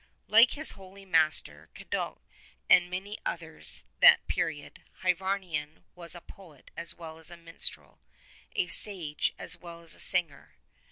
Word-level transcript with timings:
Like 0.27 0.53
his 0.53 0.71
holy 0.71 1.05
master 1.05 1.69
Cadoc 1.75 2.21
and 2.67 2.89
many 2.89 3.19
others 3.23 3.83
of 3.97 4.01
that 4.01 4.27
period, 4.27 4.81
Hyvarnion 5.03 5.83
was 5.93 6.15
a 6.15 6.21
poet 6.21 6.71
as 6.75 6.95
well 6.97 7.19
as 7.19 7.29
a 7.29 7.37
minstrel, 7.37 7.99
a 8.55 8.65
sage 8.65 9.31
as 9.37 9.59
well 9.59 9.81
as 9.83 9.93
a 9.93 9.99
singer. 9.99 10.55